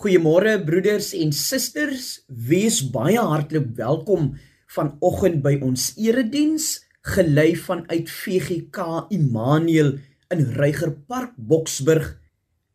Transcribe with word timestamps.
Goeiemôre 0.00 0.54
broeders 0.64 1.10
en 1.12 1.28
susters, 1.36 2.22
wees 2.32 2.78
baie 2.88 3.20
hartlik 3.20 3.66
welkom 3.76 4.30
vanoggend 4.72 5.42
by 5.44 5.58
ons 5.60 5.90
erediens, 6.00 6.68
gelei 7.04 7.50
vanuit 7.52 8.08
VGK 8.08 8.86
Immanuel 9.12 9.90
in 10.32 10.46
Reigerpark 10.56 11.34
Boksburg. 11.36 12.06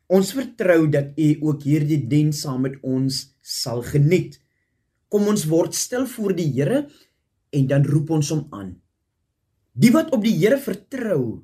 Ons 0.05 0.35
vertrou 0.37 0.83
dat 0.93 1.17
u 1.17 1.31
ook 1.47 1.65
hierdie 1.65 1.97
diens 2.11 2.43
saam 2.45 2.61
met 2.67 2.75
ons 2.85 3.17
sal 3.41 3.81
geniet. 3.87 4.35
Kom 5.09 5.25
ons 5.31 5.47
word 5.49 5.73
stil 5.73 6.05
voor 6.11 6.35
die 6.37 6.51
Here 6.59 6.83
en 7.49 7.65
dan 7.71 7.87
roep 7.89 8.13
ons 8.19 8.29
hom 8.35 8.43
aan. 8.53 8.75
Die 9.73 9.89
wat 9.97 10.13
op 10.13 10.21
die 10.21 10.35
Here 10.43 10.61
vertrou, 10.61 11.41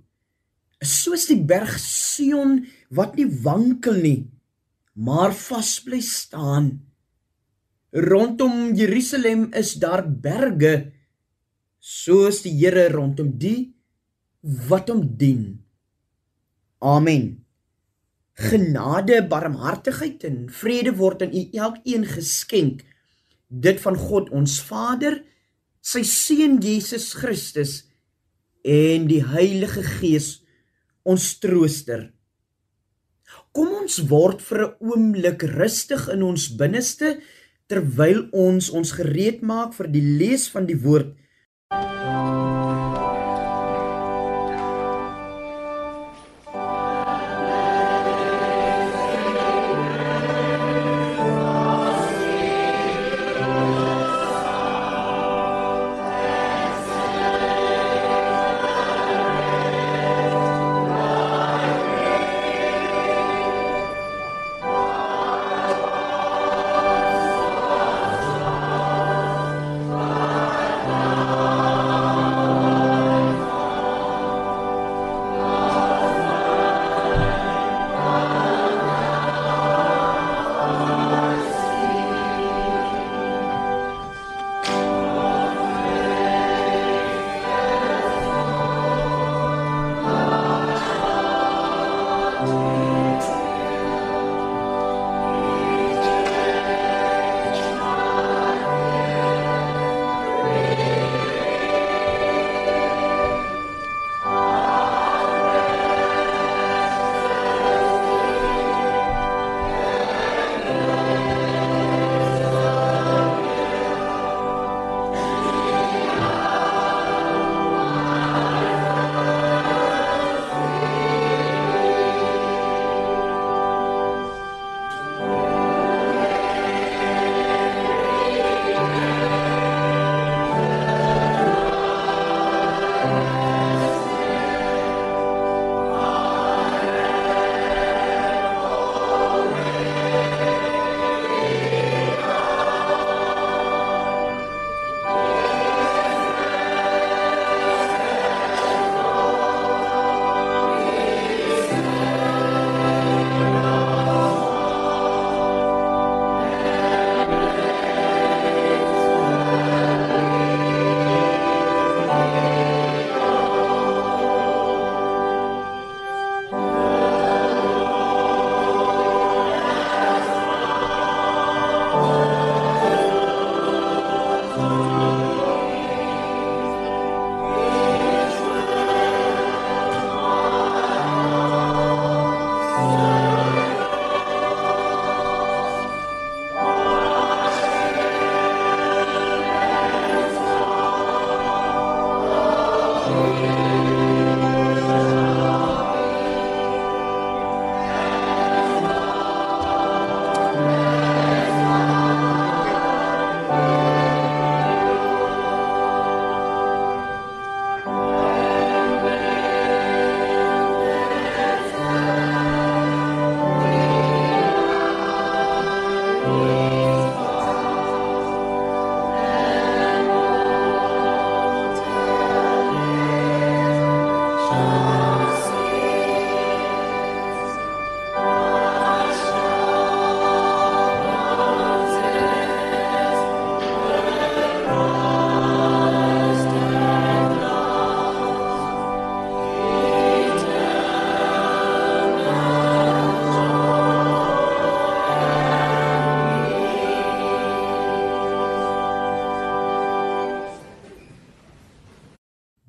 is 0.78 0.94
soos 1.02 1.26
die 1.32 1.40
berg 1.42 1.74
Sion 1.82 2.60
wat 2.94 3.18
nie 3.18 3.26
wankel 3.26 3.98
nie 4.06 4.20
maar 4.94 5.34
vas 5.36 5.80
bly 5.84 6.02
staan. 6.02 6.72
Rondom 7.92 8.74
Jerusalem 8.76 9.50
is 9.54 9.74
daar 9.80 10.06
berge 10.08 10.92
soos 11.82 12.44
die 12.46 12.54
Here 12.60 12.88
rondom 12.94 13.34
die 13.42 13.74
wat 14.70 14.90
hom 14.90 15.04
dien. 15.18 15.60
Amen. 16.82 17.42
Genade, 18.38 19.20
barmhartigheid 19.28 20.24
en 20.30 20.46
vrede 20.50 20.96
word 20.98 21.26
aan 21.26 21.36
u 21.36 21.44
elkeen 21.52 22.06
geskenk. 22.08 22.86
Dit 23.48 23.82
van 23.84 23.98
God 24.00 24.32
ons 24.34 24.62
Vader, 24.64 25.20
sy 25.82 26.06
seun 26.08 26.60
Jesus 26.64 27.12
Christus 27.18 27.82
en 28.64 29.08
die 29.10 29.22
Heilige 29.26 29.84
Gees 29.84 30.40
ons 31.04 31.28
trooster. 31.42 32.12
Kom 33.52 33.72
ons 33.82 33.98
word 34.08 34.40
vir 34.48 34.60
'n 34.64 34.76
oomblik 34.80 35.44
rustig 35.60 36.08
in 36.14 36.22
ons 36.24 36.44
binneste 36.60 37.20
terwyl 37.68 38.30
ons 38.32 38.70
ons 38.70 38.92
gereed 39.00 39.42
maak 39.42 39.74
vir 39.74 39.88
die 39.92 40.08
lees 40.20 40.48
van 40.54 40.66
die 40.66 40.80
woord. 40.86 41.12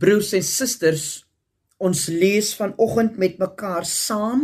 Broers 0.02 0.32
en 0.34 0.42
susters, 0.42 1.06
ons 1.78 2.00
lees 2.10 2.48
vanoggend 2.58 3.20
met 3.22 3.36
mekaar 3.38 3.84
saam 3.86 4.40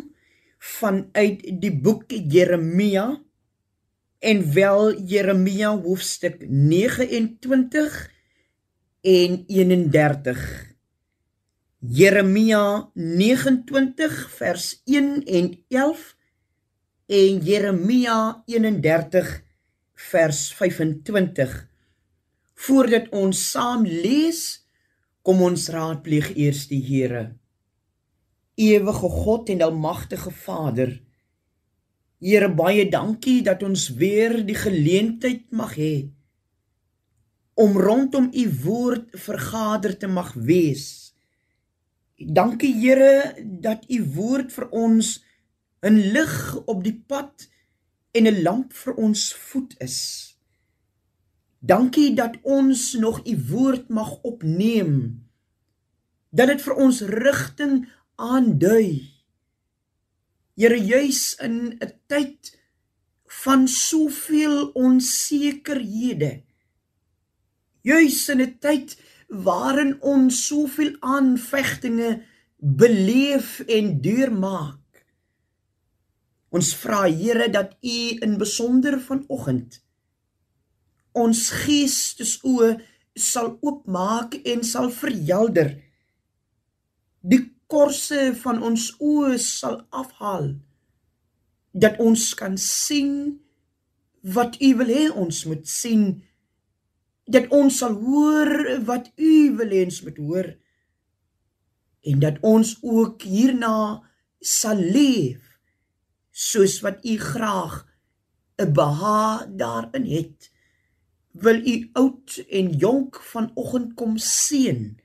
vanuit 0.79 1.41
die 1.63 1.73
boek 1.75 2.05
Jeremia 2.15 3.09
en 4.23 4.45
wel 4.55 4.93
Jeremia 5.11 5.73
hoofstuk 5.83 6.45
29 6.47 7.97
en 9.03 9.35
31. 9.49 10.45
Jeremia 11.79 12.63
29 12.95 14.21
vers 14.37 14.69
1 14.87 15.11
en 15.27 15.51
11 15.75 16.07
en 17.19 17.43
Jeremia 17.51 18.21
31 18.47 19.35
vers 20.13 20.41
25. 20.55 21.59
Voordat 22.55 23.11
ons 23.11 23.45
saam 23.51 23.83
lees, 23.83 24.68
kom 25.29 25.43
ons 25.45 25.67
raadpleeg 25.69 26.31
eers 26.41 26.63
die 26.71 26.81
Here. 26.81 27.35
Ewige 28.57 29.09
God 29.13 29.51
en 29.53 29.61
almagtige 29.67 30.31
Vader, 30.33 30.95
Here 32.25 32.49
baie 32.49 32.87
dankie 32.89 33.43
dat 33.45 33.61
ons 33.63 33.91
weer 34.01 34.39
die 34.49 34.57
geleentheid 34.57 35.45
mag 35.53 35.77
hê 35.77 36.09
om 37.59 37.77
rondom 37.77 38.31
u 38.33 38.45
woord 38.65 39.13
vergader 39.19 39.97
te 39.99 40.09
mag 40.09 40.33
wees. 40.49 41.13
Dankie 42.17 42.73
Here 42.79 43.37
dat 43.45 43.85
u 43.91 44.01
woord 44.17 44.55
vir 44.57 44.69
ons 44.71 45.19
'n 45.85 46.01
lig 46.17 46.37
op 46.65 46.83
die 46.89 46.97
pad 47.07 47.51
en 48.17 48.25
'n 48.27 48.43
lamp 48.43 48.73
vir 48.73 48.95
ons 48.97 49.35
voet 49.35 49.77
is. 49.79 50.38
Dankie 51.59 52.15
dat 52.15 52.37
ons 52.43 52.93
nog 52.93 53.27
u 53.27 53.35
woord 53.49 53.89
mag 53.89 54.23
opneem. 54.23 55.25
Dat 56.31 56.47
dit 56.47 56.63
vir 56.63 56.75
ons 56.75 57.01
rigting 57.01 57.89
aandui. 58.15 59.11
Here 60.55 60.79
juis 60.79 61.35
in 61.43 61.79
'n 61.79 61.93
tyd 62.07 62.59
van 63.27 63.69
soveel 63.69 64.71
onsekerhede 64.75 66.49
juis 67.89 68.29
in 68.29 68.41
'n 68.41 68.59
tyd 68.59 68.89
waarin 69.29 69.93
ons 70.01 70.47
soveel 70.47 70.97
aanvegtinge 71.01 72.23
beleef 72.57 73.61
en 73.61 74.01
deurmaak. 74.01 74.85
Ons 76.49 76.75
vra 76.75 77.03
Here 77.05 77.51
dat 77.51 77.77
U 77.81 78.17
in 78.25 78.39
besonder 78.39 79.01
vanoggend 79.01 79.88
ons 81.13 81.43
geestesoë 81.65 82.71
sal 83.19 83.57
oopmaak 83.61 84.39
en 84.45 84.63
sal 84.65 84.91
verhelder. 84.95 85.75
Die 87.21 87.43
korse 87.69 88.33
van 88.43 88.63
ons 88.65 88.93
oë 89.01 89.37
sal 89.43 89.83
afhaal 89.91 90.55
dat 91.79 91.99
ons 92.03 92.33
kan 92.39 92.57
sien 92.59 93.39
wat 94.35 94.57
U 94.61 94.71
wil 94.81 94.91
hê 94.91 95.05
ons 95.13 95.45
moet 95.47 95.67
sien. 95.69 96.07
Dat 97.29 97.51
ons 97.55 97.83
sal 97.83 97.95
hoor 98.01 98.81
wat 98.89 99.13
u 99.17 99.35
wil 99.59 99.75
hê 99.75 99.85
ons 99.85 100.01
moet 100.07 100.19
hoor. 100.19 100.49
En 102.09 102.23
dat 102.25 102.39
ons 102.47 102.73
ook 102.83 103.23
hierna 103.23 104.01
sal 104.41 104.81
leef 104.81 105.45
soos 106.33 106.79
wat 106.85 107.05
u 107.05 107.19
graag 107.19 107.85
'n 108.59 108.73
beha 108.73 109.47
daarin 109.47 110.07
het 110.07 110.51
wil 111.43 111.59
u 111.63 111.77
oud 111.93 112.39
en 112.49 112.71
jonk 112.79 113.21
vanoggend 113.33 113.95
kom 113.99 114.17
seën? 114.19 114.97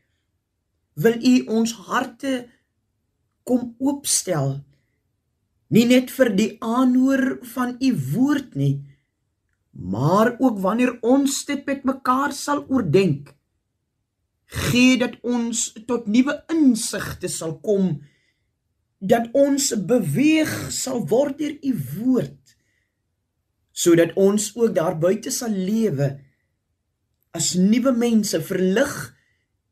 Wil 0.94 1.18
u 1.22 1.36
ons 1.60 1.74
harte 1.88 2.48
kom 3.44 3.76
oopstel? 3.80 4.62
Nie 5.74 5.86
net 5.90 6.12
vir 6.14 6.34
die 6.38 6.52
aanhoor 6.62 7.40
van 7.56 7.78
u 7.82 7.94
woord 8.14 8.56
nie 8.56 8.76
maar 9.74 10.36
ook 10.40 10.60
wanneer 10.60 10.98
ons 11.02 11.46
dit 11.46 11.66
met 11.66 11.84
mekaar 11.84 12.32
sal 12.32 12.66
oordink. 12.70 13.34
Gee 14.46 14.98
dat 14.98 15.18
ons 15.22 15.72
tot 15.88 16.06
nuwe 16.08 16.36
insigte 16.54 17.28
sal 17.28 17.58
kom 17.60 17.96
dat 19.04 19.26
ons 19.36 19.74
beweeg 19.84 20.52
sal 20.72 21.02
word 21.10 21.42
deur 21.42 21.58
u 21.60 21.72
woord 21.98 22.54
sodat 23.74 24.14
ons 24.16 24.52
ook 24.56 24.76
daar 24.78 24.96
buite 25.02 25.34
sal 25.34 25.52
lewe 25.52 26.14
as 27.34 27.54
nuwe 27.58 27.92
mense 27.98 28.38
verlig 28.46 28.94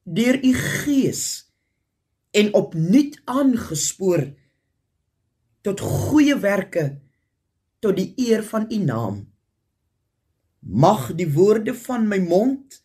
deur 0.03 0.39
u 0.41 0.53
gees 0.57 1.23
en 2.33 2.49
opnuut 2.57 3.19
aangespoor 3.29 4.25
tot 5.61 5.83
goeie 5.85 6.35
werke 6.41 6.85
tot 7.81 7.97
die 7.97 8.13
eer 8.17 8.43
van 8.45 8.65
u 8.69 8.77
naam. 8.81 9.21
Mag 10.61 11.11
die 11.17 11.29
woorde 11.33 11.73
van 11.73 12.07
my 12.09 12.17
mond 12.21 12.81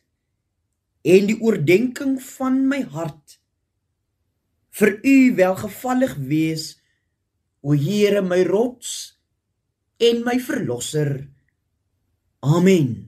en 1.04 1.28
die 1.28 1.36
oordeenking 1.40 2.16
van 2.36 2.62
my 2.68 2.82
hart 2.92 3.38
vir 4.76 4.96
u 5.04 5.16
welgevallig 5.36 6.16
wees 6.28 6.74
o 7.64 7.72
Here 7.72 8.20
my 8.22 8.42
rots 8.44 9.15
en 9.98 10.22
my 10.25 10.38
verlosser. 10.40 11.28
Amen 12.43 13.06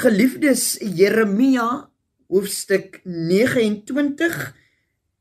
Geliefdes, 0.00 0.78
Jeremia 0.80 1.90
hoofstuk 2.32 3.02
29 3.04 4.36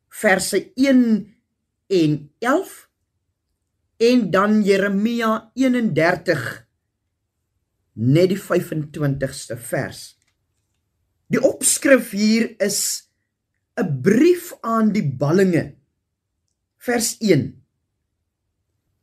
verse 0.07 0.59
1 0.79 1.01
en 1.87 2.13
11 2.39 2.75
en 3.97 4.21
dan 4.31 4.61
Jeremia 4.63 5.51
31 5.59 6.45
net 7.99 8.31
die 8.31 8.39
25ste 8.39 9.57
vers. 9.59 9.99
Die 11.27 11.43
opskrif 11.43 12.13
hier 12.15 12.47
is 12.63 13.11
'n 13.75 13.99
brief 13.99 14.53
aan 14.61 14.93
die 14.95 15.03
ballinge. 15.03 15.75
Vers 16.77 17.17
1. 17.19 17.51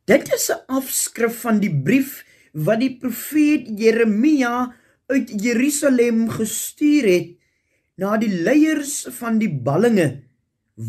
Dit 0.09 0.33
is 0.33 0.49
'n 0.49 0.65
afskrif 0.65 1.37
van 1.45 1.61
die 1.61 1.75
brief 1.83 2.25
wat 2.53 2.79
die 2.79 2.97
profeet 2.97 3.69
Jeremia 3.77 4.73
uit 5.07 5.31
Jerusalem 5.41 6.27
gestuur 6.29 7.07
het 7.07 7.33
na 7.97 8.17
die 8.21 8.31
leiers 8.31 9.07
van 9.17 9.39
die 9.41 9.51
ballinge 9.51 10.09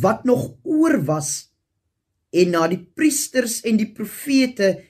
wat 0.03 0.25
nog 0.29 0.51
oor 0.63 0.99
was 1.09 1.49
en 2.35 2.53
na 2.53 2.67
die 2.69 2.83
priesters 2.83 3.63
en 3.65 3.79
die 3.81 3.89
profete 3.95 4.75
en 4.77 4.85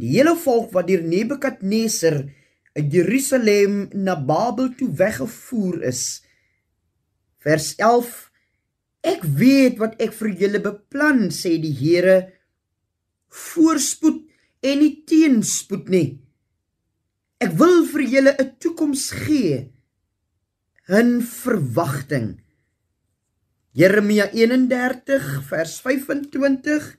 die 0.00 0.16
hele 0.16 0.34
volk 0.40 0.72
wat 0.74 0.88
deur 0.88 1.04
Nebukadneser 1.06 2.24
uit 2.74 2.92
Jerusalem 2.92 3.84
na 3.94 4.16
Babel 4.18 4.72
toe 4.74 4.90
weggevoer 4.98 5.84
is. 5.90 6.22
Vers 7.44 7.74
11 7.78 8.30
Ek 9.04 9.20
weet 9.38 9.76
wat 9.82 9.98
ek 10.00 10.14
vir 10.16 10.30
julle 10.40 10.60
beplan 10.64 11.28
sê 11.34 11.58
die 11.60 11.74
Here 11.76 12.16
voorspoed 13.28 14.22
en 14.64 14.80
nie 14.80 14.94
teenspoed 15.04 15.90
nie. 15.92 16.06
Ek 17.42 17.52
wil 17.58 17.84
vir 17.90 18.02
julle 18.12 18.32
'n 18.38 18.56
toekoms 18.58 19.10
gee. 19.24 19.70
'n 20.88 21.22
verwagting. 21.22 22.40
Jeremia 23.72 24.30
31 24.30 25.42
vers 25.48 25.80
25 25.80 26.94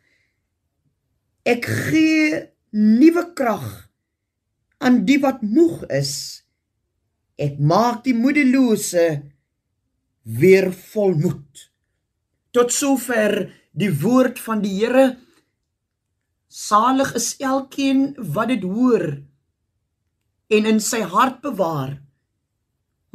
Ek 1.45 1.65
gee 1.65 2.49
nuwe 2.71 3.23
krag 3.37 3.67
aan 4.81 5.05
die 5.05 5.19
wat 5.21 5.43
moeg 5.45 5.85
is. 5.93 6.43
Ek 7.37 7.59
maak 7.59 8.03
die 8.03 8.15
moedelose 8.17 9.05
weer 10.25 10.71
volmoed. 10.73 11.69
Tot 12.51 12.73
sover 12.73 13.53
die 13.71 13.91
woord 14.01 14.41
van 14.41 14.63
die 14.65 14.73
Here. 14.79 15.05
Salig 16.49 17.13
is 17.15 17.35
elkeen 17.37 18.15
wat 18.17 18.49
dit 18.49 18.65
hoor 18.65 19.05
en 20.47 20.65
in 20.69 20.79
sy 20.79 21.01
hart 21.01 21.41
bewaar 21.41 21.97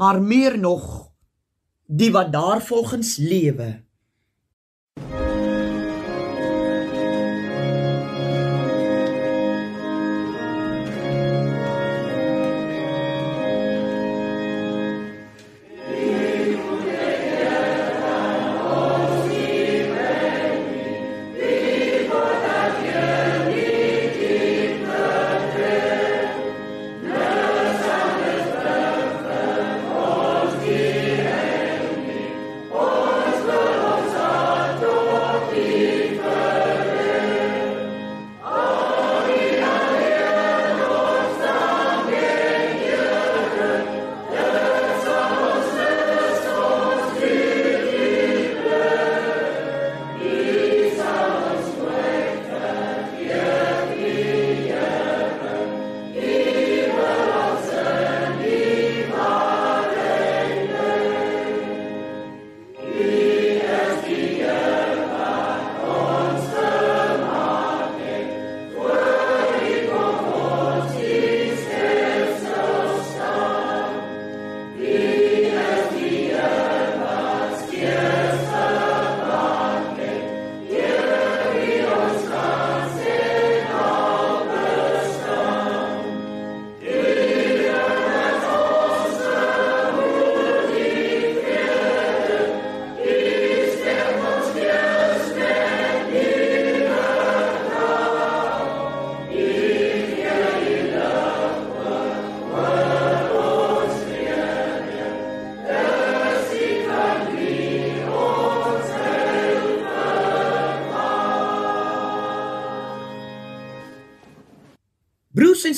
maar 0.01 0.23
meer 0.23 0.59
nog 0.59 1.11
die 1.87 2.11
wat 2.15 2.33
daarvolgens 2.33 3.17
lewe 3.19 3.83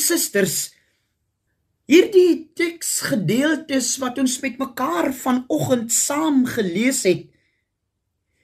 susters, 0.03 0.73
hierdie 1.91 2.53
teksgedeeltes 2.57 3.97
wat 4.03 4.19
ons 4.23 4.39
met 4.45 4.59
mekaar 4.61 5.11
vanoggend 5.15 5.93
saam 5.93 6.45
gelees 6.49 7.03
het, 7.09 7.29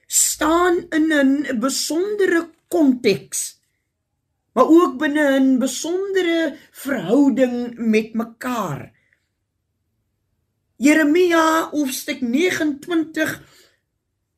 staan 0.07 0.85
in 0.95 1.11
'n 1.13 1.59
besondere 1.59 2.49
konteks, 2.67 3.59
maar 4.53 4.67
ook 4.67 4.97
binne 4.97 5.39
'n 5.39 5.59
besondere 5.59 6.57
verhouding 6.71 7.77
met 7.77 8.13
mekaar. 8.13 8.91
Jeremia 10.77 11.69
hoofstuk 11.71 12.21
29 12.21 13.41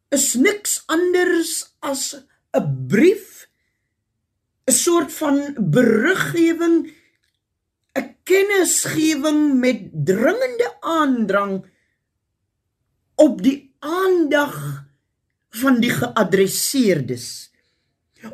is 0.10 0.34
niks 0.34 0.84
anders 0.86 1.76
as 1.80 2.16
'n 2.54 2.88
brief 2.88 3.48
'n 4.68 4.72
soort 4.72 5.14
van 5.14 5.56
beruggewing 5.58 6.94
kennisgewing 8.32 9.60
met 9.60 9.90
dringende 10.08 10.70
aandrang 10.80 11.66
op 13.20 13.42
die 13.44 13.74
aandag 13.84 14.56
van 15.62 15.82
die 15.84 15.92
geadresseerdes. 15.92 17.28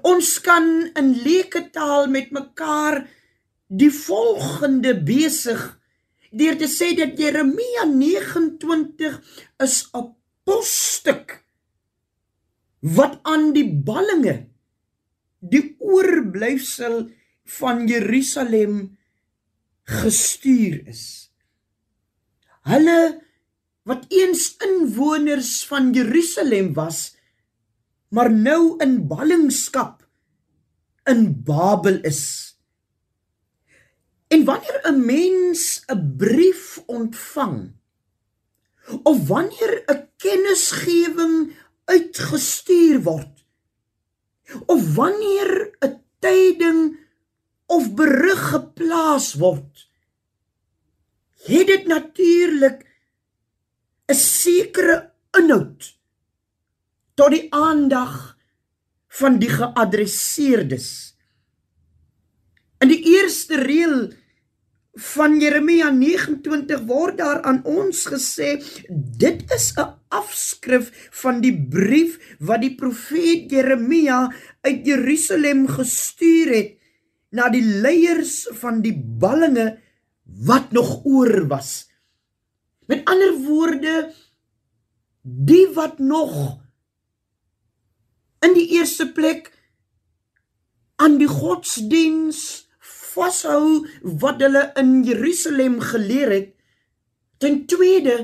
Ons 0.05 0.35
kan 0.45 0.67
in 0.99 1.13
leuke 1.23 1.63
taal 1.73 2.05
met 2.13 2.29
mekaar 2.35 3.01
die 3.67 3.89
volgende 3.91 4.93
besig 5.01 5.63
deur 6.29 6.59
te 6.59 6.67
sê 6.69 6.91
dat 6.95 7.17
Jeremia 7.17 7.87
29 7.89 9.17
is 9.63 9.75
'n 9.95 10.13
posstuk 10.45 11.41
wat 12.79 13.19
aan 13.23 13.53
die 13.55 13.65
ballinge 13.65 14.45
die 15.39 15.75
oorblyfsel 15.79 17.09
van 17.57 17.87
Jerusalem 17.87 18.97
gestuur 19.87 20.81
is. 20.91 21.31
Hulle 22.67 23.23
wat 23.87 24.03
eens 24.11 24.57
inwoners 24.59 25.63
van 25.69 25.93
Jerusalem 25.95 26.73
was, 26.75 27.15
maar 28.11 28.31
nou 28.31 28.75
in 28.83 29.07
ballingskap 29.07 30.03
in 31.07 31.43
Babel 31.47 32.01
is. 32.03 32.55
En 34.27 34.43
wanneer 34.43 34.79
'n 34.83 35.05
mens 35.05 35.83
'n 35.87 36.15
brief 36.17 36.83
ontvang 36.85 37.71
of 39.03 39.27
wanneer 39.27 39.83
'n 39.87 40.09
kennisgewing 40.17 41.55
uitgestuur 41.85 43.03
word 43.03 43.45
of 44.65 44.95
wanneer 44.95 45.71
'n 45.79 46.03
tyding 46.19 47.06
of 47.67 47.91
berig 47.95 48.41
geplaas 48.53 49.33
word 49.39 49.87
het 51.47 51.67
dit 51.67 51.87
natuurlik 51.87 52.85
'n 54.07 54.15
sekere 54.15 55.11
inhoud 55.37 55.97
tot 57.15 57.31
die 57.31 57.47
aandag 57.53 58.37
van 59.19 59.39
die 59.41 59.49
geadresseerdes. 59.49 61.17
In 62.79 62.91
die 62.93 63.01
eerste 63.17 63.57
reël 63.57 64.13
van 64.97 65.39
Jeremia 65.41 65.89
29 65.93 66.85
word 66.89 67.17
daar 67.17 67.41
aan 67.41 67.63
ons 67.65 68.05
gesê 68.09 68.57
dit 69.17 69.43
is 69.53 69.73
'n 69.77 69.93
afskrif 70.09 71.09
van 71.21 71.41
die 71.41 71.53
brief 71.53 72.17
wat 72.39 72.61
die 72.61 72.75
profeet 72.75 73.51
Jeremia 73.51 74.33
uit 74.61 74.85
Jerusalem 74.85 75.67
gestuur 75.67 76.53
het 76.55 76.76
na 77.29 77.49
die 77.51 77.63
leiers 77.63 78.45
van 78.61 78.81
die 78.83 78.95
ballinge 78.95 79.67
wat 80.47 80.71
nog 80.71 81.03
oor 81.05 81.47
was. 81.47 81.87
Met 82.87 83.03
ander 83.07 83.35
woorde 83.43 84.13
die 85.21 85.67
wat 85.75 85.99
nog 85.99 86.33
in 88.45 88.53
die 88.55 88.67
eerste 88.77 89.09
plek 89.11 89.51
aan 90.95 91.17
die 91.19 91.27
godsdiens 91.27 92.67
vashou 92.79 93.87
wat 94.21 94.41
hulle 94.45 94.69
in 94.79 95.01
Jerusalem 95.07 95.79
geleer 95.83 96.31
het 96.31 96.53
ten 97.43 97.65
tweede 97.69 98.17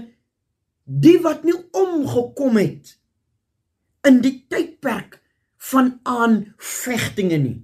die 0.83 1.17
wat 1.23 1.43
nie 1.47 1.57
omgekom 1.75 2.57
het 2.61 2.95
in 4.07 4.21
die 4.23 4.35
tydperk 4.51 5.19
van 5.71 5.95
aanvegtinge 6.07 7.39
nie 7.43 7.59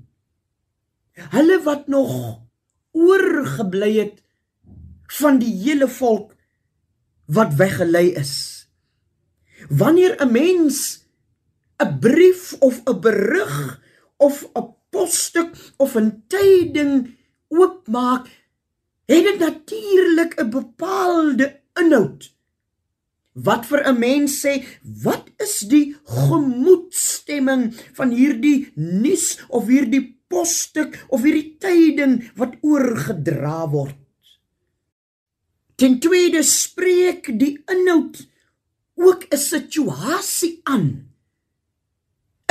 hulle 1.35 1.63
wat 1.63 1.88
nog 1.88 2.41
oorgebly 2.91 3.93
het 3.99 4.23
van 5.19 5.39
die 5.39 5.53
hele 5.63 5.88
volk 5.88 6.35
wat 7.25 7.53
weggelei 7.59 8.13
is 8.13 8.59
wanneer 9.67 10.15
'n 10.21 10.31
mens 10.31 11.03
'n 11.79 11.99
brief 11.99 12.55
of 12.59 12.81
'n 12.85 12.99
berig 12.99 13.81
of 14.17 14.49
'n 14.55 14.75
posstuk 14.89 15.73
of 15.77 15.95
'n 15.95 16.23
tyding 16.27 17.17
oopmaak, 17.47 18.27
het 19.05 19.23
dit 19.23 19.39
natuurlik 19.39 20.33
'n 20.39 20.49
bepaalde 20.49 21.61
inhoud. 21.73 22.35
Wat 23.33 23.65
vir 23.65 23.88
'n 23.88 23.99
mens 23.99 24.45
sê, 24.45 24.65
wat 24.83 25.25
is 25.37 25.59
die 25.59 25.96
gemoedstemming 26.03 27.75
van 27.94 28.09
hierdie 28.09 28.72
nuus 28.75 29.39
of 29.48 29.67
hierdie 29.67 30.19
posstuk 30.29 30.96
of 31.09 31.25
hierdie 31.25 31.57
tyding 31.61 32.22
wat 32.39 32.55
oorgedra 32.61 33.65
word? 33.72 33.98
Ten 35.79 36.00
tweede 36.03 36.44
spreek 36.44 37.31
die 37.39 37.55
inhoud 37.72 38.20
ook 39.00 39.25
'n 39.31 39.37
situasie 39.37 40.59
aan. 40.63 41.09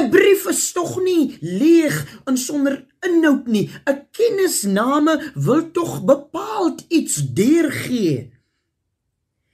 'n 0.00 0.10
Brief 0.10 0.46
is 0.46 0.72
tog 0.72 0.96
nie 1.02 1.36
leeg 1.40 1.96
en 2.24 2.36
sonder 2.38 2.86
inhoud 3.06 3.46
nie. 3.46 3.70
'n 3.84 4.06
Kennisname 4.10 5.32
wil 5.34 5.70
tog 5.70 6.04
bepaald 6.04 6.84
iets 6.88 7.16
deurgee. 7.34 8.32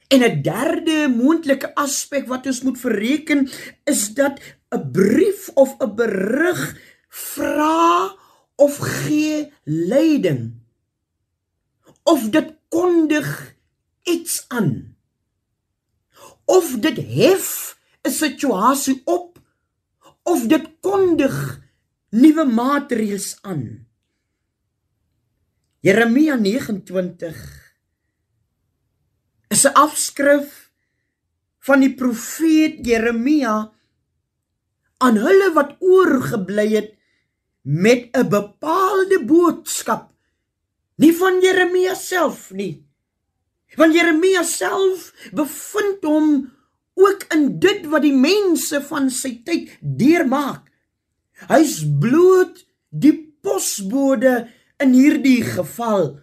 En 0.09 0.23
'n 0.23 0.43
derde 0.43 1.09
moontlike 1.09 1.75
aspek 1.75 2.29
wat 2.29 2.47
ons 2.47 2.63
moet 2.63 2.81
verreken 2.81 3.49
is 3.85 4.15
dat 4.15 4.41
'n 4.71 4.91
brief 4.93 5.51
of 5.55 5.77
'n 5.79 5.95
berig 5.95 6.79
vra 7.15 8.11
of 8.59 8.79
gee 8.79 9.53
leiding. 9.65 10.59
Of 12.03 12.29
dit 12.35 12.55
kondig 12.69 13.55
iets 14.03 14.45
aan. 14.49 14.97
Of 16.45 16.77
dit 16.83 16.99
hef 16.99 17.79
'n 18.03 18.11
situasie 18.11 19.03
op. 19.05 19.39
Of 20.23 20.47
dit 20.47 20.67
kondig 20.81 21.61
nuwe 22.11 22.45
maatreëls 22.45 23.39
aan. 23.43 23.87
Jeremia 25.81 26.35
29 26.35 27.37
is 29.49 29.65
'n 29.65 29.75
afskrif 29.75 30.71
van 31.59 31.81
die 31.81 31.95
profeet 31.95 32.87
Jeremia 32.87 33.73
aan 34.99 35.17
hulle 35.17 35.53
wat 35.53 35.77
oorgebly 35.81 36.69
het 36.75 36.93
met 37.65 38.11
'n 38.13 38.29
bepaalde 38.29 39.25
boodskap 39.25 40.13
nie 40.97 41.13
van 41.13 41.41
Jeremia 41.41 41.95
self 41.95 42.51
nie 42.51 42.85
want 43.77 43.95
Jeremia 43.95 44.43
self 44.43 45.13
bevind 45.33 46.05
hom 46.05 46.29
ook 46.95 47.27
in 47.35 47.47
dit 47.63 47.87
wat 47.91 48.05
die 48.07 48.15
mense 48.15 48.81
van 48.89 49.09
sy 49.11 49.37
tyd 49.47 49.73
deurmaak. 49.81 50.69
Hy's 51.51 51.81
bloot 52.01 52.63
die 52.91 53.17
posbode 53.45 54.45
in 54.83 54.95
hierdie 54.95 55.43
geval. 55.47 56.21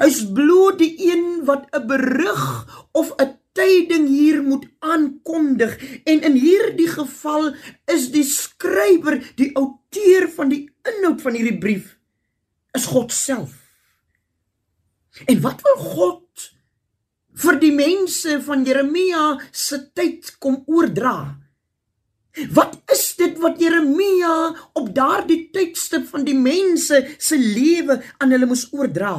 Hy's 0.00 0.22
bloot 0.32 0.78
die 0.80 0.94
een 1.10 1.44
wat 1.44 1.68
'n 1.74 1.86
berig 1.86 2.44
of 2.92 3.12
'n 3.20 3.36
tyding 3.56 4.06
hier 4.08 4.42
moet 4.42 4.66
aankondig 4.78 5.76
en 6.04 6.22
in 6.26 6.36
hierdie 6.38 6.88
geval 6.90 7.52
is 7.90 8.10
die 8.14 8.24
skrywer, 8.26 9.20
die 9.36 9.50
outeur 9.58 10.28
van 10.36 10.52
die 10.52 10.64
inhoud 10.86 11.22
van 11.24 11.36
hierdie 11.38 11.58
brief 11.58 11.96
is 12.76 12.86
God 12.86 13.12
self. 13.12 13.56
En 15.26 15.40
wat 15.42 15.62
wil 15.66 15.78
God 15.82 16.50
vir 17.40 17.58
die 17.62 17.72
mense 17.74 18.38
van 18.44 18.64
Jeremia 18.66 19.24
se 19.52 19.80
tyd 19.96 20.36
kom 20.42 20.60
oordra. 20.70 21.34
Wat 22.54 22.76
is 22.94 23.04
dit 23.18 23.38
wat 23.42 23.58
Jeremia 23.60 24.34
op 24.78 24.92
daardie 24.94 25.48
tydstip 25.54 26.06
van 26.12 26.24
die 26.26 26.36
mense 26.38 27.02
se 27.18 27.38
lewe 27.38 27.98
aan 28.18 28.34
hulle 28.34 28.48
moes 28.50 28.68
oordra? 28.76 29.16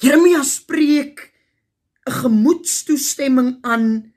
Jeremia 0.00 0.42
spreek 0.42 1.32
'n 2.08 2.12
gemoedstoestemming 2.12 3.58
aan 3.60 4.14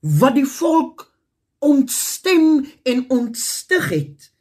wat 0.00 0.34
die 0.34 0.46
volk 0.46 1.08
ontstem 1.58 2.66
en 2.82 3.10
ontstig 3.10 3.88
het. 3.88 4.32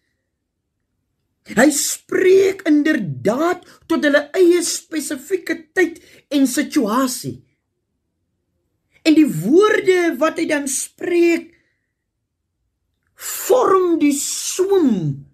Hy 1.55 1.69
spreek 1.71 2.61
inderdaad 2.67 3.63
tot 3.87 4.03
hulle 4.03 4.27
eie 4.35 4.61
spesifieke 4.63 5.71
tyd 5.71 6.03
en 6.27 6.47
situasie. 6.47 7.39
En 9.07 9.15
die 9.15 9.27
woorde 9.27 10.17
wat 10.19 10.37
hy 10.37 10.45
dan 10.45 10.67
spreek 10.67 11.55
vorm 13.15 13.95
die 14.01 14.13
soem 14.19 15.26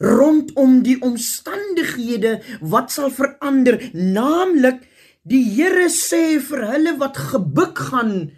rondom 0.00 0.82
die 0.86 0.98
omstandighede 1.02 2.38
wat 2.60 2.92
sal 2.94 3.10
verander, 3.14 3.80
naamlik 3.92 4.84
die 5.28 5.42
Here 5.56 5.88
sê 5.92 6.38
vir 6.40 6.64
hulle 6.72 6.94
wat 7.02 7.18
gebuk 7.32 7.78
gaan, 7.90 8.30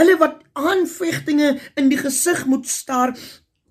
hulle 0.00 0.16
wat 0.20 0.40
aanvegtinge 0.56 1.58
in 1.78 1.90
die 1.90 2.00
gesig 2.00 2.44
moet 2.50 2.66
staar, 2.70 3.14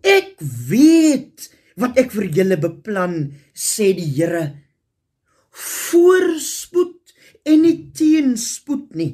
ek 0.03 0.35
weet 0.69 1.49
wat 1.79 1.97
ek 1.97 2.11
vir 2.13 2.29
julle 2.37 2.59
beplan, 2.61 3.33
sê 3.55 3.93
die 3.97 4.09
Here. 4.13 4.43
Voorspoed 5.53 7.13
en 7.49 7.63
nie 7.65 7.77
teenspoed 7.95 8.93
nie. 8.99 9.13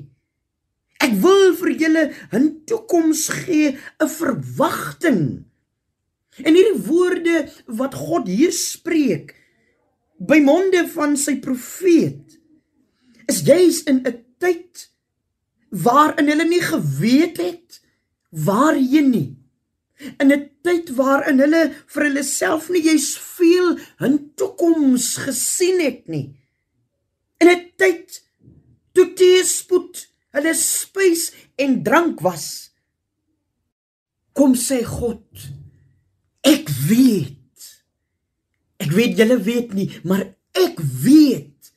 Ek 0.99 1.13
wil 1.23 1.53
vir 1.55 1.71
julle 1.79 2.03
'n 2.35 2.65
toekoms 2.67 3.29
gee, 3.29 3.77
'n 3.77 4.09
verwagting. 4.19 5.45
En 6.43 6.55
hierdie 6.55 6.83
woorde 6.87 7.49
wat 7.79 7.95
God 7.95 8.27
hier 8.27 8.53
spreek 8.55 9.35
by 10.19 10.39
monde 10.43 10.85
van 10.93 11.15
sy 11.17 11.37
profeet 11.39 12.39
is 13.29 13.43
juis 13.47 13.83
in 13.87 14.03
'n 14.03 14.25
tyd 14.39 14.89
waarin 15.69 16.27
hulle 16.27 16.47
nie 16.47 16.63
geweet 16.63 17.37
het 17.37 17.81
waarheen 18.31 19.11
nie 19.11 19.39
in 19.99 20.31
'n 20.31 20.49
tyd 20.63 20.87
waarin 20.99 21.39
hulle 21.43 21.63
vir 21.93 22.03
hulle 22.07 22.23
self 22.23 22.69
nie 22.69 22.83
juis 22.89 23.09
veel 23.35 23.69
'n 24.07 24.15
toekoms 24.39 25.07
gesien 25.25 25.79
het 25.79 26.07
nie. 26.07 26.27
In 27.41 27.47
'n 27.49 27.71
tyd 27.75 28.23
toe 28.93 29.07
teespoed 29.13 30.07
hulle 30.35 30.53
spys 30.53 31.31
en 31.55 31.83
drank 31.83 32.19
was. 32.21 32.71
Kom 34.33 34.55
sê 34.55 34.83
God, 34.85 35.27
ek 36.41 36.69
weet. 36.87 37.35
Ek 38.79 38.91
weet 38.95 39.17
julle 39.19 39.39
weet 39.43 39.73
nie, 39.75 39.89
maar 40.03 40.23
ek 40.55 40.79
weet 41.03 41.71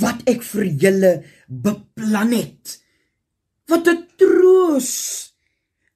wat 0.00 0.22
ek 0.30 0.44
vir 0.46 0.68
julle 0.84 1.12
beplan 1.46 2.32
het. 2.36 2.78
Wat 3.68 3.86
'n 3.88 4.06
troos 4.16 4.92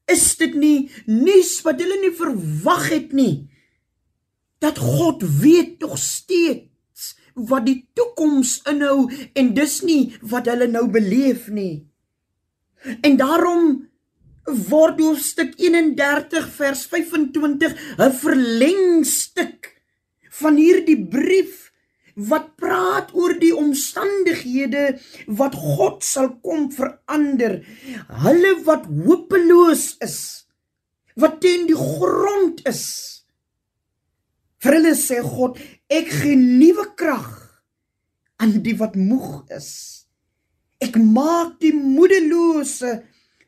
is 0.06 0.36
dit 0.36 0.54
nie 0.54 0.90
nuus 1.06 1.62
wat 1.64 1.80
hulle 1.80 1.96
nie 2.00 2.12
verwag 2.12 2.90
het 2.92 3.12
nie 3.12 3.48
dat 4.64 4.78
God 4.78 5.22
weet 5.40 5.80
nog 5.80 5.98
steeds 5.98 7.16
wat 7.34 7.66
die 7.66 7.80
toekoms 7.92 8.60
inhou 8.70 9.10
en 9.34 9.54
dis 9.56 9.80
nie 9.84 10.14
wat 10.22 10.48
hulle 10.48 10.68
nou 10.70 10.86
beleef 10.88 11.48
nie. 11.52 11.84
En 13.04 13.16
daarom 13.16 13.88
word 14.46 15.00
hoofstuk 15.00 15.54
31 15.58 16.48
vers 16.58 16.86
25 16.86 17.74
'n 17.98 18.12
verlengstuk 18.12 19.72
van 20.40 20.56
hierdie 20.56 21.00
brief 21.00 21.72
wat 22.14 22.54
praat 22.56 23.10
oor 23.14 23.34
die 23.38 23.54
omstandighede 23.56 24.98
wat 25.26 25.54
God 25.54 26.04
sal 26.06 26.30
kom 26.44 26.70
verander. 26.70 27.64
Hulle 28.22 28.52
wat 28.66 28.86
hopeloos 28.86 29.96
is, 30.04 30.46
wat 31.16 31.40
teen 31.40 31.66
die 31.66 31.78
grond 31.78 32.62
is. 32.68 33.24
Vir 34.62 34.78
hulle 34.78 34.94
sê 34.96 35.20
God, 35.22 35.58
ek 35.90 36.08
gee 36.22 36.38
nuwe 36.38 36.86
krag 36.96 37.32
aan 38.40 38.62
die 38.62 38.76
wat 38.78 38.94
moeg 38.96 39.44
is. 39.52 40.06
Ek 40.80 40.96
maak 40.96 41.58
die 41.60 41.74
moedelose 41.74 43.02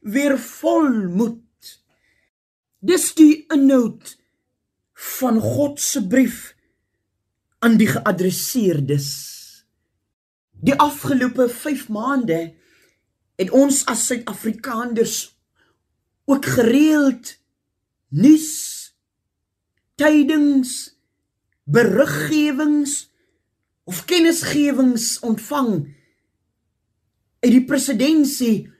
weer 0.06 0.38
volmoed. 0.38 1.42
Dis 2.78 3.10
die 3.18 3.44
inhoud 3.52 4.14
van 5.16 5.40
God 5.42 5.80
se 5.82 6.02
brief 6.06 6.54
aan 7.58 7.76
die 7.80 7.88
geadresseerdes. 7.90 9.08
Die 10.62 10.76
afgelope 10.80 11.48
5 11.52 11.88
maande 11.92 12.38
het 13.36 13.50
ons 13.50 13.82
as 13.90 14.06
Suid-Afrikaners 14.06 15.16
ook 16.26 16.46
gereeld 16.56 17.34
nuus 18.08 18.54
tydings 19.98 20.96
beriggewings 21.66 23.10
of 23.84 24.04
kennisgewings 24.06 25.18
ontvang 25.26 25.70
uit 27.42 27.52
die 27.52 27.64
presidentsie 27.66 28.75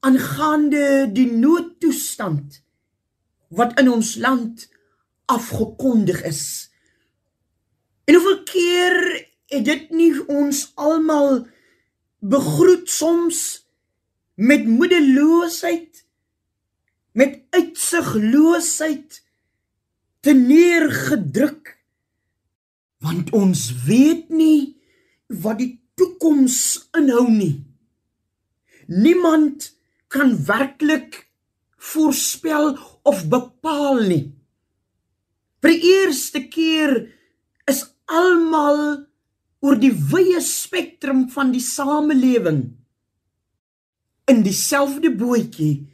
aangaande 0.00 1.10
die 1.12 1.28
noodtoestand 1.32 2.60
wat 3.48 3.78
in 3.80 3.90
ons 3.90 4.14
land 4.16 4.68
afgekondig 5.30 6.22
is. 6.22 6.42
En 8.04 8.14
hoeveel 8.14 8.42
keer 8.42 8.96
het 9.50 9.64
dit 9.64 9.90
nie 9.90 10.12
ons 10.26 10.70
almal 10.74 11.46
begroet 12.20 12.88
soms 12.90 13.40
met 14.34 14.66
moedeloosheid 14.66 16.04
met 17.12 17.42
uitsigloosheid 17.50 19.20
te 20.20 20.32
neergedruk 20.32 21.76
want 23.00 23.32
ons 23.36 23.66
weet 23.86 24.28
nie 24.28 24.76
wat 25.42 25.58
die 25.60 25.72
toekoms 25.98 26.58
inhou 26.96 27.26
nie 27.32 27.54
niemand 28.86 29.70
kan 30.10 30.34
werklik 30.46 31.30
voorspel 31.80 32.74
of 33.06 33.22
bepaal 33.30 34.02
nie. 34.10 34.24
Vir 35.62 35.74
die 35.74 35.92
eerste 35.94 36.42
keer 36.50 36.94
is 37.70 37.84
almal 38.10 39.06
oor 39.60 39.78
die 39.78 39.92
wye 40.12 40.40
spektrum 40.42 41.26
van 41.32 41.52
die 41.54 41.62
samelewing 41.62 42.62
in 44.30 44.42
dieselfde 44.46 45.12
bootjie. 45.14 45.86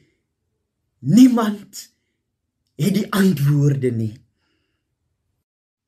Niemand 1.07 1.83
het 2.81 2.95
die 2.97 3.07
antwoorde 3.15 3.91
nie. 3.95 4.15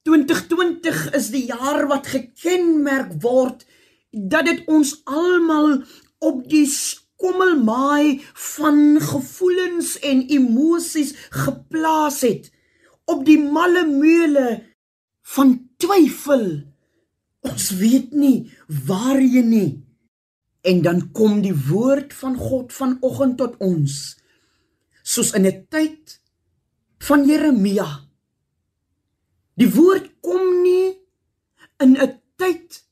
2020 0.08 1.00
is 1.16 1.30
die 1.34 1.44
jaar 1.50 1.86
wat 1.90 2.08
gekenmerk 2.08 3.12
word 3.24 3.66
dat 4.10 4.48
dit 4.48 4.62
ons 4.72 4.94
almal 5.04 5.82
op 6.24 6.44
die 6.48 6.66
skommelmaai 7.18 8.22
van 8.54 9.00
gevoelens 9.02 9.98
en 10.06 10.22
emosies 10.30 11.14
geplaas 11.34 12.20
het 12.22 12.46
op 13.10 13.24
die 13.26 13.40
malle 13.40 13.82
meule 13.86 14.62
van 15.34 15.56
twyfel. 15.82 16.46
Ons 17.42 17.70
weet 17.80 18.14
nie 18.14 18.46
waarheen 18.86 19.50
nie. 19.50 19.70
En 20.62 20.82
dan 20.82 21.10
kom 21.12 21.40
die 21.42 21.54
woord 21.54 22.14
van 22.14 22.36
God 22.36 22.72
vanoggend 22.72 23.38
tot 23.38 23.56
ons. 23.58 24.18
Soos 25.02 25.32
in 25.34 25.46
'n 25.46 25.66
tyd 25.70 26.20
van 26.98 27.26
Jeremia. 27.26 27.88
Die 29.56 29.70
woord 29.74 30.20
kom 30.20 30.62
nie 30.62 30.94
in 31.80 31.96
'n 31.96 32.20
tyd 32.36 32.84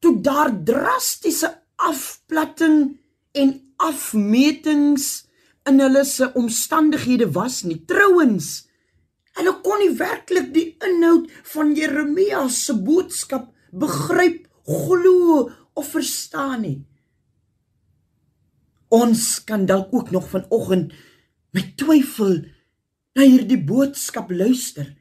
toe 0.00 0.20
daar 0.20 0.50
drastiese 0.64 1.62
afplatting 1.76 3.01
en 3.32 3.54
afmetings 3.76 5.08
in 5.68 5.80
hulle 5.80 6.04
se 6.04 6.28
omstandighede 6.38 7.30
was 7.34 7.62
nie. 7.66 7.80
Trouwens, 7.88 8.68
hulle 9.38 9.54
kon 9.64 9.80
nie 9.82 9.92
werklik 9.98 10.52
die 10.54 10.68
inhoud 10.84 11.30
van 11.54 11.74
Jeremia 11.78 12.44
se 12.52 12.76
boodskap 12.76 13.50
begryp, 13.72 14.46
glo 14.68 15.50
of 15.74 15.92
verstaan 15.94 16.60
nie. 16.66 16.78
Ons 18.92 19.40
kan 19.48 19.64
dalk 19.66 19.94
ook 19.96 20.10
nog 20.12 20.28
vanoggend 20.28 20.92
met 21.56 21.76
twyfel 21.80 22.42
na 23.16 23.24
hierdie 23.24 23.60
boodskap 23.64 24.30
luister 24.30 24.92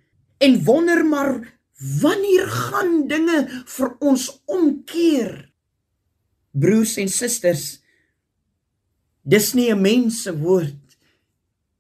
en 0.41 0.63
wonder 0.63 1.03
maar 1.05 1.41
wanneer 2.01 2.47
gaan 2.47 3.07
dinge 3.07 3.43
vir 3.75 3.95
ons 3.99 4.29
omkeer? 4.45 5.51
Broers 6.51 6.97
en 7.01 7.09
susters, 7.11 7.80
Dis 9.23 9.53
nie 9.53 9.69
'n 9.71 9.81
mens 9.81 10.23
se 10.23 10.31
woord 10.37 10.97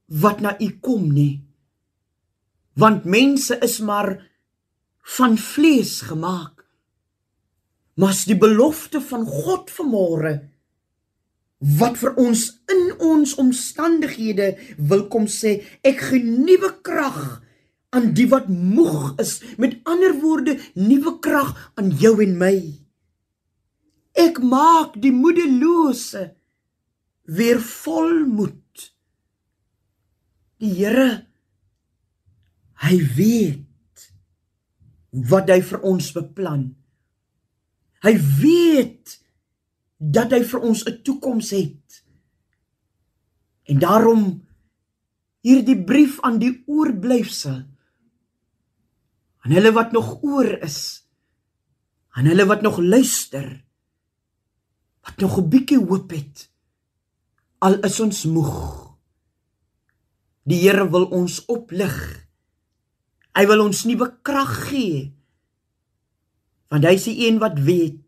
wat 0.07 0.41
na 0.41 0.59
u 0.59 0.69
kom 0.79 1.11
nie. 1.13 1.41
Want 2.73 3.05
mense 3.05 3.57
is 3.59 3.79
maar 3.79 4.29
van 5.01 5.37
vlees 5.37 6.01
gemaak. 6.01 6.65
Maar 7.95 8.09
as 8.09 8.25
die 8.25 8.37
belofte 8.37 9.01
van 9.01 9.25
God 9.25 9.71
vanmôre 9.71 10.39
wat 11.77 11.97
vir 12.01 12.15
ons 12.17 12.61
in 12.73 12.93
ons 12.97 13.35
omstandighede 13.37 14.57
wil 14.77 15.07
kom 15.07 15.27
sê, 15.29 15.61
ek 15.85 15.99
gee 16.09 16.23
nuwe 16.23 16.71
krag 16.81 17.41
aan 17.93 18.13
die 18.17 18.27
wat 18.31 18.47
moeg 18.49 19.19
is. 19.21 19.41
Met 19.61 19.77
ander 19.83 20.15
woorde, 20.23 20.57
nuwe 20.73 21.19
krag 21.19 21.53
aan 21.75 21.91
jou 22.01 22.15
en 22.23 22.37
my. 22.37 22.55
Ek 24.17 24.41
maak 24.41 24.97
die 25.01 25.13
moedelose 25.13 26.31
weer 27.31 27.61
volmoed. 27.63 28.91
Die 30.61 30.73
Here 30.77 31.27
hy 32.81 32.97
weet 33.15 34.07
wat 35.31 35.51
hy 35.53 35.59
vir 35.61 35.83
ons 35.85 36.11
beplan. 36.15 36.63
Hy 38.01 38.13
weet 38.41 39.17
dat 40.01 40.33
hy 40.33 40.41
vir 40.41 40.65
ons 40.65 40.81
'n 40.85 41.01
toekoms 41.05 41.51
het. 41.53 42.03
En 43.69 43.79
daarom 43.79 44.41
hierdie 45.45 45.77
brief 45.77 46.19
aan 46.21 46.39
die 46.39 46.63
oorblyfsel 46.65 47.61
aan 49.41 49.55
hulle 49.57 49.71
wat 49.73 49.91
nog 49.91 50.21
oor 50.21 50.49
is 50.61 51.07
aan 52.13 52.25
hulle 52.29 52.45
wat 52.45 52.61
nog 52.61 52.77
luister 52.77 53.47
wat 55.01 55.17
nog 55.17 55.37
'n 55.37 55.49
bietjie 55.49 55.79
hoop 55.79 56.11
het 56.11 56.50
al 57.61 57.77
is 57.85 57.99
ons 58.01 58.25
moeg. 58.29 58.57
Die 60.49 60.59
Here 60.63 60.87
wil 60.89 61.07
ons 61.13 61.39
oplig. 61.51 61.97
Hy 63.37 63.43
wil 63.47 63.67
ons 63.67 63.83
nuwe 63.87 64.07
krag 64.25 64.53
gee. 64.71 65.03
Want 66.71 66.87
hy 66.87 66.95
is 66.97 67.07
die 67.09 67.27
een 67.27 67.39
wat 67.43 67.59
weet 67.61 67.99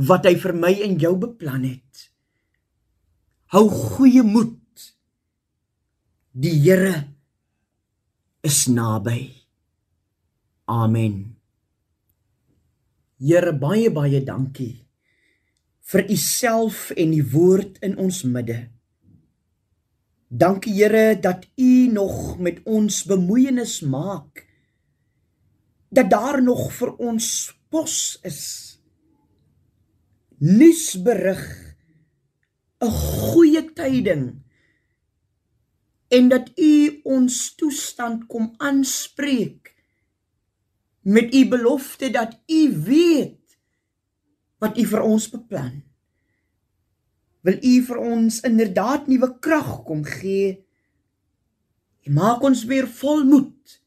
wat 0.00 0.24
hy 0.24 0.32
vir 0.40 0.54
my 0.56 0.70
en 0.86 0.94
jou 1.02 1.12
beplan 1.20 1.64
het. 1.66 2.04
Hou 3.52 3.66
goeie 3.68 4.22
moed. 4.24 4.56
Die 6.30 6.54
Here 6.62 6.94
is 8.46 8.62
naby. 8.70 9.18
Amen. 10.70 11.18
Here 13.20 13.52
baie 13.52 13.90
baie 13.92 14.22
dankie 14.24 14.89
vir 15.80 16.10
u 16.10 16.16
self 16.16 16.90
en 16.90 17.14
die 17.14 17.24
woord 17.32 17.80
in 17.84 17.96
ons 17.98 18.22
midde. 18.22 18.68
Dankie 20.30 20.74
Here 20.74 21.18
dat 21.20 21.48
u 21.56 21.88
nog 21.90 22.38
met 22.38 22.60
ons 22.64 23.04
bemoeienis 23.04 23.80
maak. 23.80 24.46
Dat 25.90 26.10
daar 26.10 26.42
nog 26.42 26.68
vir 26.72 26.94
ons 26.96 27.26
pos 27.68 28.18
is. 28.22 28.42
Nuusberig 30.38 31.42
'n 32.80 32.90
goeie 32.90 33.72
tyding 33.74 34.40
en 36.08 36.28
dat 36.28 36.50
u 36.56 37.00
ons 37.02 37.54
toestand 37.54 38.26
kom 38.26 38.54
aanspreek 38.56 39.74
met 41.00 41.34
u 41.34 41.48
belofte 41.48 42.10
dat 42.10 42.40
u 42.46 42.60
weet 42.84 43.39
wat 44.60 44.78
u 44.78 44.84
vir 44.86 45.02
ons 45.02 45.28
beplan. 45.32 45.80
Wil 47.46 47.56
u 47.64 47.74
vir 47.88 48.00
ons 48.04 48.40
inderdaad 48.44 49.08
nuwe 49.08 49.32
krag 49.40 49.80
kom 49.88 50.04
gee? 50.04 50.58
En 52.04 52.16
maak 52.16 52.44
ons 52.44 52.66
weer 52.68 52.88
volmoed 52.88 53.80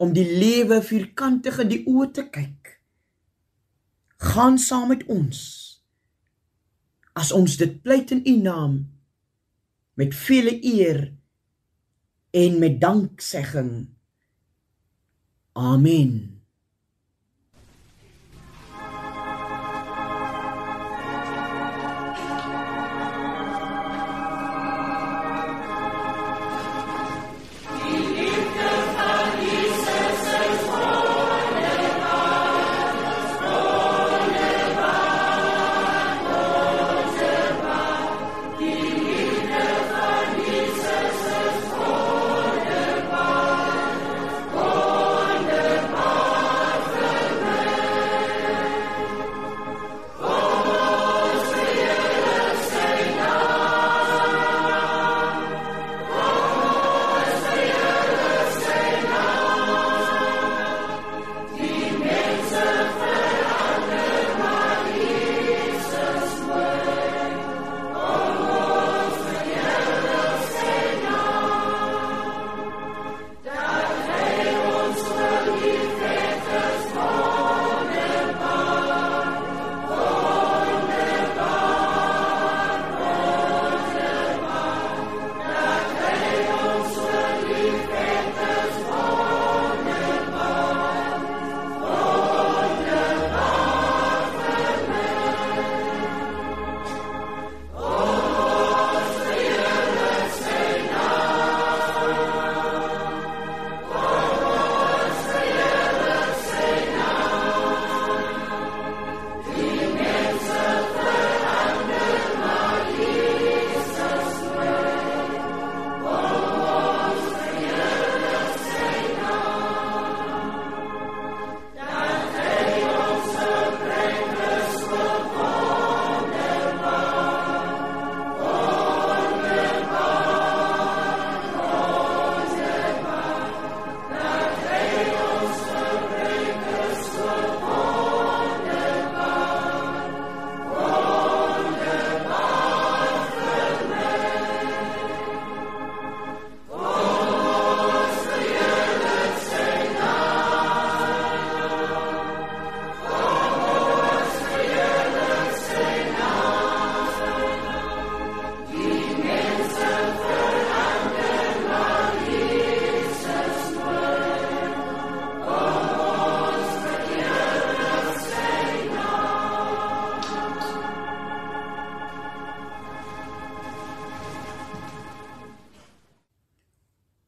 om 0.00 0.14
die 0.16 0.24
lewe 0.24 0.80
vierkantig 0.82 1.60
in 1.60 1.68
die 1.68 1.82
oë 1.84 2.08
te 2.16 2.24
kyk. 2.32 2.76
Gaan 4.32 4.56
saam 4.60 4.88
met 4.92 5.04
ons. 5.12 5.40
As 7.12 7.32
ons 7.36 7.56
dit 7.60 7.76
pleit 7.84 8.12
in 8.16 8.24
u 8.24 8.36
naam 8.40 8.80
met 10.00 10.16
vele 10.16 10.56
eer 10.64 11.10
en 12.32 12.58
met 12.58 12.80
danksegging. 12.80 13.72
Amen. 15.52 16.39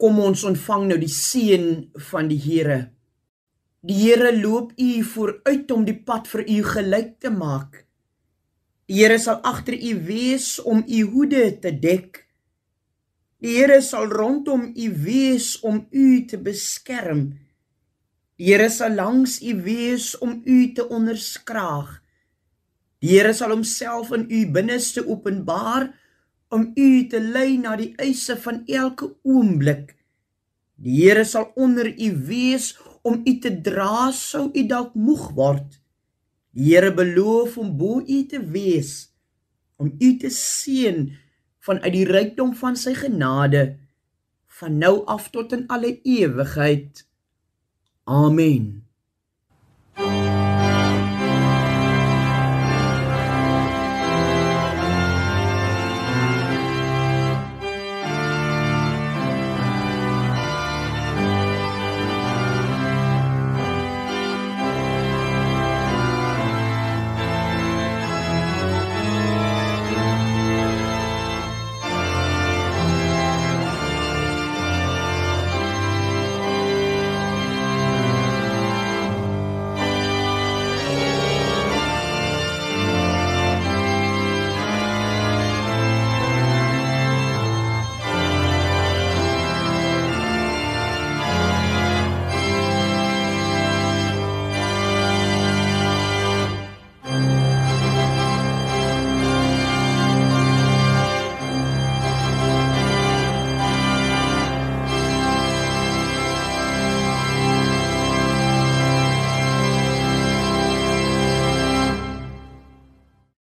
Kom 0.02 0.18
ons 0.18 0.42
ontvang 0.48 0.88
nou 0.90 0.98
die 0.98 1.12
seën 1.14 1.66
van 2.10 2.26
die 2.26 2.40
Here. 2.42 2.80
Die 3.86 4.00
Here 4.00 4.32
loop 4.34 4.72
u 4.74 4.90
vooruit 5.06 5.70
om 5.70 5.84
die 5.86 5.94
pad 5.94 6.26
vir 6.26 6.42
u 6.42 6.56
gelyk 6.72 7.12
te 7.22 7.30
maak. 7.30 7.84
Die 8.90 8.98
Here 8.98 9.20
sal 9.22 9.38
agter 9.46 9.76
u 9.78 9.92
wees 10.08 10.56
om 10.58 10.82
u 10.82 11.04
hoede 11.12 11.44
te 11.62 11.70
dek. 11.70 12.18
Die 13.38 13.54
Here 13.60 13.78
sal 13.78 14.10
rondom 14.10 14.72
u 14.74 14.90
wees 15.06 15.54
om 15.62 15.84
u 15.90 16.26
te 16.26 16.42
beskerm. 16.50 17.22
Die 18.42 18.50
Here 18.50 18.72
sal 18.74 18.98
langs 18.98 19.38
u 19.38 19.54
wees 19.62 20.16
om 20.18 20.40
u 20.42 20.72
te 20.74 20.82
onderskraag. 20.82 22.00
Die 22.98 23.14
Here 23.14 23.30
sal 23.38 23.54
homself 23.54 24.10
in 24.18 24.26
u 24.26 24.48
binneste 24.50 25.06
openbaar 25.06 25.92
om 26.52 26.70
u 26.76 26.88
te 27.08 27.20
lei 27.20 27.56
na 27.58 27.76
die 27.80 27.92
eise 27.96 28.36
van 28.44 28.62
elke 28.68 29.08
oomblik. 29.24 29.94
Die 30.82 30.98
Here 31.02 31.24
sal 31.24 31.52
onder 31.56 31.88
u 31.88 32.10
wees 32.28 32.72
om 33.02 33.22
u 33.24 33.38
te 33.40 33.52
dra 33.64 34.10
sou 34.12 34.50
u 34.52 34.66
dalk 34.68 34.94
moeg 34.94 35.30
word. 35.38 35.78
Die 36.52 36.74
Here 36.74 36.92
beloof 36.94 37.56
om 37.58 37.72
bo 37.78 38.02
u 38.04 38.20
te 38.28 38.42
wees 38.52 39.12
om 39.82 39.90
u 39.98 40.08
te 40.18 40.30
seën 40.30 41.08
vanuit 41.66 41.94
die 41.94 42.06
rykdom 42.06 42.52
van 42.58 42.76
sy 42.78 42.94
genade 42.94 43.62
van 44.60 44.78
nou 44.78 45.02
af 45.10 45.30
tot 45.34 45.54
in 45.56 45.64
alle 45.72 45.96
ewigheid. 46.06 47.02
Amen. 48.06 48.84